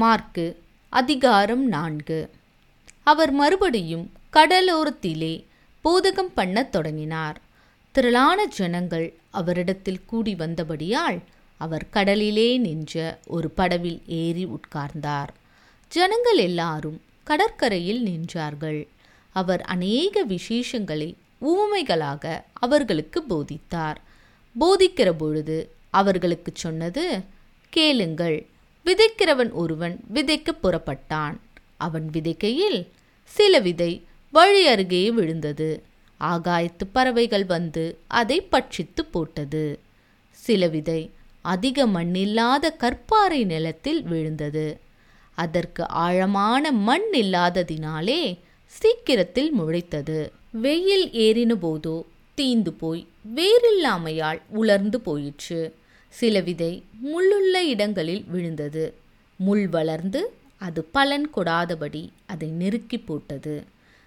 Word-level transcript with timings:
Mark 0.00 0.62
அதிகாரம் 0.88 1.66
நான்கு. 1.66 2.30
அவர் 3.02 3.30
மறுபடியும் 3.30 4.12
கடலோரத்திலே 4.32 5.44
போதகம் 5.84 6.32
பண்ணத் 6.34 6.72
தொடங்கினார். 6.72 7.40
திரளான 7.92 8.46
ஜனங்கள் 8.46 9.14
அவரிடத்தில் 9.30 10.04
கூடி 10.04 10.34
வந்தபடியால் 10.34 11.18
அவர் 11.56 11.88
கடலிலே 11.90 12.58
நின்ற 12.58 13.18
ஒரு 13.26 13.50
படவில் 13.56 14.00
ஏறி 14.06 14.46
உட்கார்ந்தார். 14.46 15.28
ஜனங்கள் 15.88 16.36
எல்லாரும் 16.36 17.00
கடற்கரையில் 17.24 18.02
நின்றார்கள். 18.06 18.88
அவர் 19.32 19.60
அநேக 19.60 20.24
விசேஷங்களை 20.26 21.14
ஊமைகளாக 21.40 22.42
அவர்களுக்கு 22.52 23.24
போதித்தார். 23.28 23.96
போதிக்கிற 24.60 25.10
பொழுது 25.10 25.70
அவர்களுக்கு 25.90 26.52
சொன்னது 26.54 27.20
கேளுங்கள் 27.68 28.46
விதைக்கிறவன் 28.86 29.52
ஒருவன் 29.52 30.00
விதைக்க 30.14 30.48
புறப்பட்டான். 30.62 31.36
அவன் 31.76 32.10
விதைக்கையில் 32.12 32.88
சில 33.24 33.58
விதை 33.58 34.04
வழி 34.30 34.66
அருகே 34.66 35.10
விழுந்தது. 35.10 35.82
ஆகாயத்து 36.20 36.84
பறவைகள் 36.92 37.44
வந்து 37.44 37.98
அதை 38.06 38.48
பட்சித்து 38.52 39.02
போட்டது. 39.10 39.78
சில 40.30 40.66
விதை 40.66 41.10
அதிக 41.40 41.86
மண்ணில்லாத 41.86 42.64
கற்பாறை 42.78 43.44
நிலத்தில் 43.44 44.02
விழுந்தது. 44.02 44.78
அதற்கு 45.34 45.88
ஆழமான 45.88 46.72
மண் 46.72 47.08
இல்லாததினாலே 47.12 48.38
சீக்கிரத்தில் 48.66 49.52
முளைத்தது. 49.60 50.30
வெயில் 50.50 51.08
ஏறின 51.10 51.54
போதோ 51.54 52.02
தீந்து 52.36 52.72
போய் 52.78 53.06
வேறில்லாமையால் 53.34 54.40
உலர்ந்து 54.48 55.00
போயிற்று. 55.00 55.74
சில 56.18 56.40
விதை 56.40 56.72
முள்ளுள்ள 57.04 57.56
இடங்களில் 57.72 58.24
விழுந்தது. 58.32 58.84
முள் 59.40 59.66
வளர்ந்து 59.68 60.20
அது 60.66 60.80
பலன் 60.96 61.26
கொடாதபடி 61.36 62.02
அதை 62.26 62.48
நெருக்கி 62.60 62.98
போட்டது. 62.98 63.56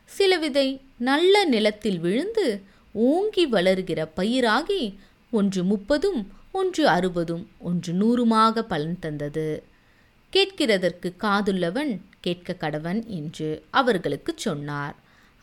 சில 0.10 0.32
விதை 0.38 0.68
நல்ல 1.00 1.46
நிலத்தில் 1.46 2.00
விழுந்து 2.00 2.46
ஓங்கி 2.94 3.46
வளர்கிற 3.46 4.00
பயிராகி 4.18 4.82
ஒன்று 5.32 5.64
முப்பதும் 5.64 6.22
ஒன்று 6.52 6.84
அறுபதும் 6.88 7.44
ஒன்று 7.60 7.92
நூறுமாக 8.02 8.62
பலன் 8.72 8.98
தந்தது. 9.00 9.48
கேட்கிறதற்கு 10.34 11.10
காதுள்ளவன் 11.26 11.94
கேட்க 12.22 12.56
கடவன் 12.60 13.02
என்று 13.20 13.50
அவர்களுக்கு 13.82 14.34
சொன்னார். 14.36 14.96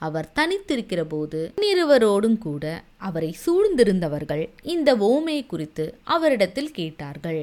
அவர் 0.07 0.29
தனித்திருக்கிற 0.39 1.03
போது 1.09 1.41
இருவரோடும் 1.69 2.39
கூட 2.47 2.65
அவரை 3.09 3.31
சூழ்ந்திருந்தவர்கள் 3.45 4.45
இந்த 4.75 4.91
ஓமை 5.09 5.39
குறித்து 5.47 5.87
அவரிடத்தில் 6.15 6.73
கேட்டார்கள். 6.79 7.43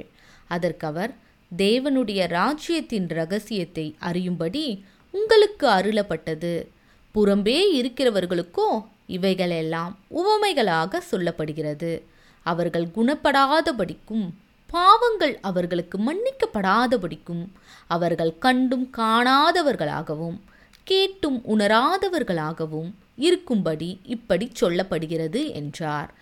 அதற்கு 0.56 0.88
அவர் 0.92 1.14
தேவனுடைய 1.52 2.22
ராஜ்யத்தின் 2.38 3.08
ரகசியத்தை 3.20 3.86
அறியும்படி 4.10 4.66
உங்களுக்கு 5.14 5.66
அருளப்பட்டது. 5.78 6.54
புறம்பே 7.16 7.60
இருக்கிறவர்களுக்கோ 7.80 8.70
இவைகளெல்லாம் 9.16 9.94
உவமைகளாக 10.22 11.02
சொல்லப்படுகிறது. 11.12 11.92
அவர்கள் 12.46 12.88
குணப்படாதபடிக்கும் 12.96 14.26
பாவங்கள் 14.70 15.34
அவர்களுக்கு 15.50 15.98
மன்னிக்கப்படாதபடிக்கும் 16.06 17.44
அவர்கள் 17.96 18.32
கண்டும் 18.46 18.88
காணாதவர்களாகவும் 18.98 20.38
கேட்டும் 20.84 21.42
உணராதவர்களாகவும் 21.48 22.92
இருக்கும்படி 23.16 24.00
இப்படி 24.04 24.52
சொல்லப்படுகிறது 24.62 25.54
என்றார். 25.54 26.14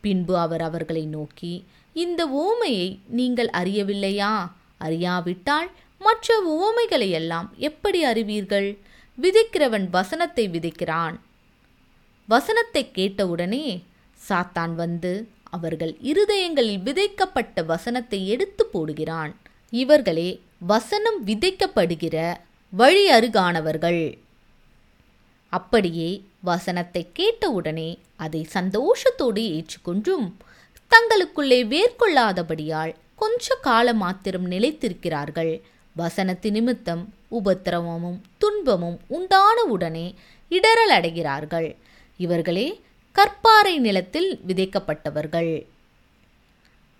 பின்பு 0.00 0.38
அவர் 0.38 0.60
அவர்களை 0.60 1.04
நோக்கி 1.06 1.64
இந்த 1.92 2.20
ஓமையை 2.26 2.98
நீங்கள் 3.08 3.50
அறியவில்லையா? 3.52 4.50
அறியாவிட்டால் 4.78 5.68
மற்ற 5.98 6.36
ஓமைகளையெல்லாம் 6.58 7.48
எப்படி 7.56 8.04
அறிவீர்கள்? 8.04 8.78
விதைக்கிறவன் 9.18 9.86
வசனத்தை 9.90 10.48
விதைக்கிறான். 10.48 11.16
வசனத்தை 12.26 12.90
கேட்டவுடனே 12.90 13.64
சாத்தான் 14.28 14.74
வந்து 14.74 15.12
அவர்கள் 15.50 15.92
இருதயங்களில் 16.02 16.82
விதைக்கப்பட்ட 16.82 17.64
வசனத்தை 17.64 18.28
எடுத்து 18.28 18.66
போடுகிறான். 18.74 19.32
இவர்களே 19.72 20.30
வசனம் 20.58 21.26
விதைக்கப்படுகிற 21.26 22.16
வழி 22.72 23.10
அருகானவர்கள் 23.10 24.02
அப்படியே 25.52 26.10
வசனத்தை 26.40 27.02
கேட்டவுடனே 27.12 27.98
அதை 28.16 28.46
சந்தோஷத்தோடு 28.54 29.42
ஏற்றுக்கொண்டும் 29.56 30.26
தங்களுக்குள்ளே 30.90 31.58
வேர்கொள்ளாதபடியால் 31.72 32.94
கொஞ்ச 33.16 33.54
காலம் 33.54 33.96
மாத்திரம் 33.96 34.50
நிலைத்திருக்கிறார்கள். 34.50 35.60
வசனத்து 35.96 36.50
நிமித்தம் 36.50 37.02
உபத்திரவமும் 37.30 38.20
துன்பமும் 38.38 38.98
உண்டான 39.08 39.62
உடனே 39.62 40.14
இடரல் 40.50 40.94
அடைகிறார்கள். 40.96 41.68
இவர்களே 42.16 42.80
கற்பாறை 43.16 43.76
நிலத்தில் 43.78 44.40
விதைக்கப்பட்டவர்கள். 44.46 45.52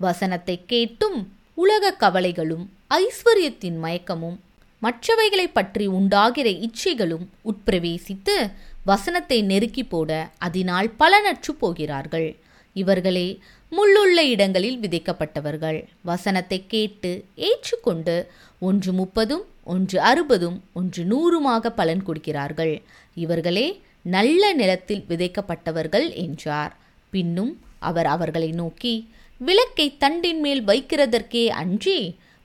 வசனத்தை 0.00 0.56
கேட்டும் 0.66 1.18
உலக 1.54 1.92
கவலைகளும் 1.92 2.70
ஐஸ்வர்யத்தின் 2.90 3.78
மயக்கமும் 3.82 4.38
மற்றவைகளை 4.82 5.46
பற்றி 5.52 5.86
உண்டாகிற 5.86 6.48
இச்சைகளும் 6.66 7.26
உட்பிரவேசித்து 7.44 8.36
வசனத்தை 8.84 9.38
நெருக்கி 9.42 9.84
போட 9.84 10.10
அதனால் 10.38 10.88
பலனற்று 10.98 11.52
போகிறார்கள். 11.58 12.28
இவர்களே 12.76 13.28
முள்ளுள்ள 13.72 14.18
இடங்களில் 14.24 14.78
விதைக்கப்பட்டவர்கள். 14.80 15.78
வசனத்தை 16.02 16.58
கேட்டு 16.66 17.10
ஏற்றுக்கொண்டு 17.48 18.16
ஒன்று 18.58 18.92
முப்பதும் 18.92 19.44
ஒன்று 19.64 19.98
அறுபதும் 20.00 20.58
ஒன்று 20.72 21.02
நூறுமாக 21.04 21.70
பலன் 21.70 22.02
கொடுக்கிறார்கள். 22.02 22.74
இவர்களே 23.14 23.66
நல்ல 24.06 24.52
நிலத்தில் 24.52 25.04
விதைக்கப்பட்டவர்கள் 25.08 26.06
என்றார். 26.24 26.72
பின்னும் 27.12 27.52
அவர் 27.78 28.06
அவர்களை 28.06 28.50
நோக்கி 28.52 28.94
விளக்கை 29.40 29.86
தண்டின் 29.98 30.40
மேல் 30.40 30.62
வைக்கிறதற்கே 30.64 31.44
அன்றி 31.60 31.98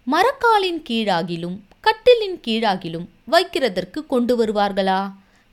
மரக்காலின் 0.07 0.81
கீழாகிலும் 0.89 1.57
கட்டிலின் 1.85 2.37
கீழாகிலும் 2.45 3.07
வைக்கிறதற்கு 3.31 3.99
கொண்டு 4.07 4.33
வருவார்களா? 4.39 5.01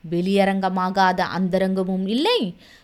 வெளியரங்கமாகாத 0.04 1.20
அந்தரங்கமும் 1.38 2.06
இல்லை 2.06 2.41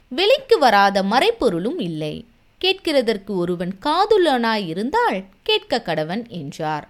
வெளிக்கு 0.09 0.57
வராத 0.59 1.03
மறைப்பொருளும் 1.03 1.79
இல்லை. 1.79 2.15
கேட்கிறதற்கு 2.61 3.33
ஒருவன் 3.43 3.73
காதுள்ளனாய் 3.87 4.67
இருந்தால் 4.67 5.19
கேட்க 5.43 5.83
கடவன் 5.87 6.23
என்றார். 6.41 6.87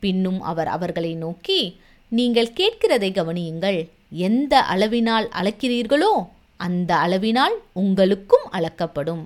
பின்னும் 0.00 0.40
அவர் 0.40 0.66
அவர்களை 0.66 1.12
நோக்கி 1.14 1.60
நீங்கள் 2.12 2.54
கேட்கிறதை 2.60 3.10
கவனியுங்கள். 3.18 3.80
எந்த 4.28 4.54
அளவினால் 4.72 5.28
அளக்கிறீர்களோ 5.40 6.12
அந்த 6.56 6.90
அளவினால் 7.04 7.56
உங்களுக்கும் 7.72 8.46
அளக்கப்படும். 8.52 9.24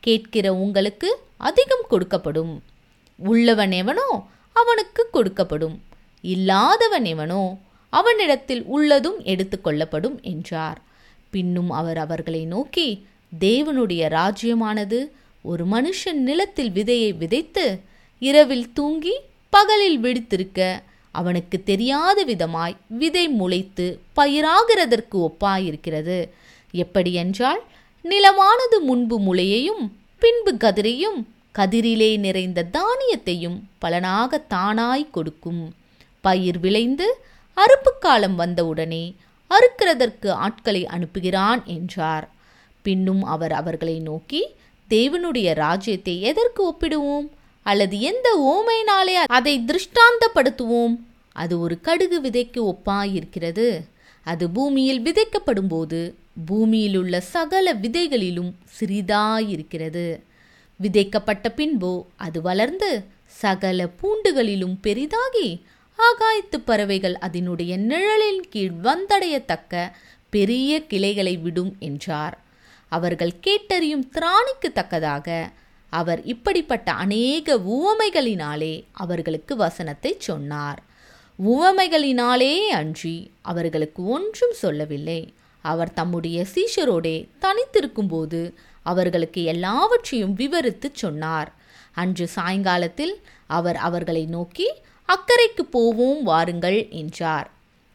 கேட்கிற 0.00 0.46
உங்களுக்கு 0.54 1.08
அதிகம் 1.36 1.86
கொடுக்கப்படும். 1.90 2.54
உள்ளவன் 3.18 3.72
எவனோ 3.72 4.08
அவனுக்கு 4.52 5.02
கொடுக்கப்படும். 5.12 5.76
இல்லாதவன் 6.20 7.04
எவனோ 7.04 7.58
அவனிடத்தில் 7.90 8.64
உள்ளதும் 8.64 9.20
எடுத்துக்கொள்ளப்படும் 9.20 10.20
என்றார். 10.20 10.82
பின்னும் 11.30 11.70
அவர் 11.70 11.98
அவர்களை 11.98 12.44
நோக்கி 12.44 13.06
தேவனுடைய 13.40 14.08
ராஜ்யமானது 14.08 15.12
ஒரு 15.42 15.66
மனுஷன் 15.66 16.12
நிலத்தில் 16.12 16.70
விதையை 16.70 17.16
விதைத்து 17.16 17.80
இரவில் 18.18 18.72
தூங்கி 18.72 19.12
பகலில் 19.50 20.02
விடுத்திருக்க 20.02 20.80
அவனுக்கு 21.10 21.62
தெரியாத 21.62 22.24
விதமாய் 22.24 22.76
விதை 22.88 23.28
முளைத்து 23.28 24.00
பயிராகிறதற்கு 24.16 25.28
ஒப்பாயிருக்கிறது. 25.28 26.28
எப்படியென்றால் 26.70 27.62
நிலமானது 28.02 28.80
முன்பு 28.80 29.20
முளையையும் 29.20 29.90
பின்பு 30.18 30.54
கதிரையும் 30.54 31.24
கதிரிலே 31.58 32.18
நிறைந்த 32.18 32.66
தானியத்தையும் 32.72 33.60
பலனாக 33.78 34.44
தானாய் 34.50 35.10
கொடுக்கும். 35.10 35.74
பயிர் 36.28 36.58
விளைந்து 36.58 37.06
அறுப்பு 37.56 37.92
காலம் 38.00 38.34
வந்தவுடனே 38.34 39.04
அறுக்கிறதற்கு 39.50 40.28
ஆட்களை 40.44 40.82
அனுப்புகிறான் 40.96 41.62
என்றார். 41.76 42.26
பின்னும் 42.84 43.22
அவர் 43.34 43.52
அவர்களை 43.52 43.96
நோக்கி 44.00 44.42
தேவனுடைய 44.90 45.48
ராஜ்யத்தை 45.54 46.14
எதற்கு 46.30 46.60
ஒப்பிடுவோம்? 46.70 47.28
அல்லது 47.62 47.96
எந்த 48.10 48.28
ஓமையினாலே 48.50 49.16
அதை 49.38 49.54
திருஷ்டாந்தப்படுத்துவோம்? 49.68 50.94
அது 51.32 51.54
ஒரு 51.60 51.76
கடுகு 51.80 52.18
விதைக்கு 52.20 52.60
ஒப்பாயிருக்கிறது. 52.72 53.68
அது 54.26 54.44
பூமியில் 54.50 55.02
விதைக்கப்படும்போது 55.02 56.00
பூமியிலுள்ள 56.48 57.18
சகல 57.34 57.66
விதைகளிலும் 57.74 58.52
சிறிதாயிருக்கிறது. 58.78 60.06
விதைக்கப்பட்ட 60.80 61.46
பின்போ 61.56 61.92
அது 62.16 62.38
வளர்ந்து 62.40 62.90
சகல 63.42 63.88
பூண்டுகளிலும் 64.00 64.76
பெரிதாகி 64.80 65.48
ஆகாயத்து 65.98 66.56
பறவைகள் 66.64 67.16
அதனுடைய 67.18 67.76
நிழலின் 67.76 68.48
கீழ் 68.48 68.72
வந்தடையத்தக்க 68.82 69.90
பெரிய 70.30 70.86
கிளைகளை 70.86 71.36
விடும் 71.36 71.76
என்றார். 71.78 72.38
அவர்கள் 72.88 73.32
கேட்டறியும் 73.46 74.08
திராணிக்கு 74.12 74.72
தக்கதாக 74.72 75.50
அவர் 75.90 76.22
இப்படிப்பட்ட 76.22 76.92
அநேக 76.92 77.56
உவமைகளினாலே 77.56 78.84
அவர்களுக்கு 78.92 79.56
வசனத்தை 79.56 80.16
சொன்னார். 80.18 80.82
உவமைகளினாலே 81.48 82.66
அன்றி 82.66 83.30
அவர்களுக்கு 83.42 84.06
ஒன்றும் 84.06 84.52
சொல்லவில்லை. 84.52 85.34
அவர் 85.60 85.92
தம்முடைய 85.92 86.46
சீஷரோடே 86.54 87.28
தனித்திருக்கும்போது 87.40 88.52
அவர்களுக்கு 88.82 89.44
எல்லாவற்றையும் 89.44 90.36
விவரித்துச் 90.36 90.94
சொன்னார். 90.94 91.54
அன்று 91.92 92.26
சாயங்காலத்தில் 92.26 93.20
அவர் 93.46 93.76
அவர்களை 93.76 94.26
நோக்கி 94.26 94.68
அக்கறைக்கு 95.08 95.62
போவோம் 95.62 96.22
வாருங்கள் 96.22 96.88
என்றார். 96.90 97.50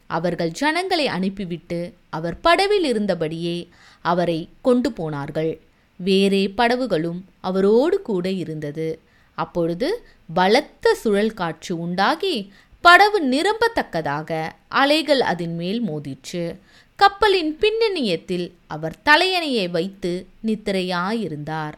அவர்கள் 0.06 0.50
ஜனங்களை 0.50 1.06
அனுப்பிவிட்டு 1.06 1.94
அவர் 2.10 2.36
படவில் 2.44 2.84
இருந்தபடியே 2.84 3.68
அவரை 4.00 4.48
கொண்டு 4.62 4.92
போனார்கள். 4.92 5.60
வேறே 5.96 6.48
படவுகளும் 6.48 7.20
அவரோடு 7.40 8.02
கூட 8.02 8.30
இருந்தது. 8.30 8.98
அப்பொழுது 9.34 10.06
பலத்த 10.34 10.94
சுழல் 10.94 11.34
காற்று 11.34 11.78
உண்டாகி 11.78 12.52
படவு 12.80 13.18
நிரம்பத்தக்கதாக 13.24 14.50
அலைகள் 14.68 15.20
அதன் 15.20 15.54
மேல் 15.54 15.82
மோதிற்று. 15.82 16.56
கப்பலின் 16.96 17.58
பின்னணியத்தில் 17.60 18.50
அவர் 18.66 18.96
தலையணையை 19.04 19.70
வைத்து 19.70 20.26
நித்திரையாயிருந்தார். 20.46 21.72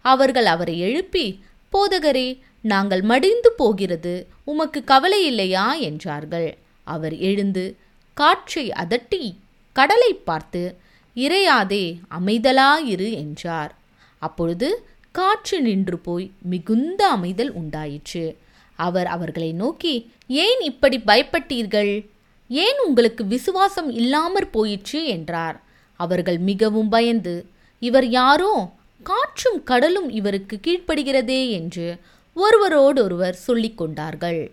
அவர்கள் 0.00 0.46
அவரை 0.46 0.78
எழுப்பி 0.78 1.44
போதகரே 1.72 2.28
நாங்கள் 2.62 3.02
மடிந்து 3.02 3.52
போகிறது 3.52 4.26
உமக்கு 4.44 4.84
கவலை 4.84 5.26
இல்லையா 5.26 5.74
என்றார்கள். 5.74 6.58
அவர் 6.84 7.16
எழுந்து 7.18 7.76
காற்றை 8.14 8.68
அதட்டி 8.68 9.34
கடலை 9.72 10.14
பார்த்து 10.14 10.76
இறையாதே 11.16 11.84
அமைதலாயிரு 12.10 13.12
என்றார். 13.12 13.78
அப்பொழுது 14.18 14.86
காற்று 15.12 15.60
நின்று 15.60 15.98
போய் 15.98 16.30
மிகுந்த 16.42 17.08
அமைதல் 17.08 17.50
உண்டாயிற்று. 17.50 18.38
அவர் 18.78 19.06
அவர்களை 19.06 19.52
நோக்கி 19.52 20.10
ஏன் 20.26 20.60
இப்படி 20.60 21.00
பயப்பட்டீர்கள்? 21.06 22.06
ஏன் 22.48 22.78
உங்களுக்கு 22.86 23.26
விசுவாசம் 23.26 23.90
இல்லாமற் 23.90 24.52
போயிற்று? 24.52 25.04
என்றார். 25.06 25.60
அவர்கள் 25.96 26.38
மிகவும் 26.38 26.88
பயந்து 26.88 27.46
இவர் 27.82 28.08
யாரோ? 28.08 28.70
காற்றும் 29.02 29.64
கடலும் 29.64 30.10
இவருக்கு 30.10 30.60
கீழ்ப்படுகிறதே 30.62 31.50
என்று 31.50 32.00
ஒருவரோடொருவர் 32.36 33.34
சொல்லிக் 33.34 33.78
கொண்டார்கள் 33.78 34.52